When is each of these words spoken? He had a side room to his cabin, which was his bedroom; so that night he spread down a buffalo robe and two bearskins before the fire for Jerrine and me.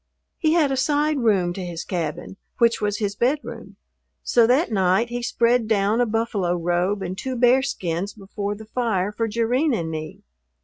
He 0.39 0.53
had 0.53 0.71
a 0.71 0.77
side 0.77 1.19
room 1.19 1.53
to 1.53 1.63
his 1.63 1.83
cabin, 1.85 2.37
which 2.57 2.81
was 2.81 2.97
his 2.97 3.15
bedroom; 3.15 3.75
so 4.23 4.47
that 4.47 4.71
night 4.71 5.09
he 5.09 5.21
spread 5.21 5.67
down 5.67 6.01
a 6.01 6.07
buffalo 6.07 6.55
robe 6.55 7.03
and 7.03 7.15
two 7.15 7.35
bearskins 7.35 8.15
before 8.15 8.55
the 8.55 8.65
fire 8.65 9.11
for 9.11 9.27
Jerrine 9.27 9.75
and 9.75 9.91
me. 9.91 10.23